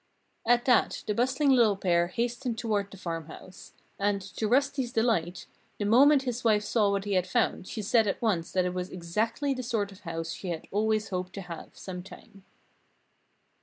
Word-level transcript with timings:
At 0.47 0.65
that 0.65 1.03
the 1.05 1.13
bustling 1.13 1.51
little 1.51 1.77
pair 1.77 2.07
hastened 2.07 2.57
toward 2.57 2.89
the 2.89 2.97
farmhouse. 2.97 3.73
And, 3.99 4.19
to 4.19 4.47
Rusty's 4.47 4.91
delight, 4.91 5.45
the 5.77 5.85
moment 5.85 6.23
his 6.23 6.43
wife 6.43 6.63
saw 6.63 6.89
what 6.89 7.05
he 7.05 7.13
had 7.13 7.27
found 7.27 7.67
she 7.67 7.83
said 7.83 8.07
at 8.07 8.19
once 8.19 8.51
that 8.51 8.65
it 8.65 8.73
was 8.73 8.89
exactly 8.89 9.53
the 9.53 9.61
sort 9.61 9.91
of 9.91 9.99
house 9.99 10.31
she 10.31 10.49
had 10.49 10.67
always 10.71 11.09
hoped 11.09 11.33
to 11.33 11.41
have, 11.41 11.77
some 11.77 12.01
time. 12.01 12.43